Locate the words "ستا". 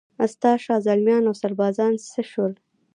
0.33-0.51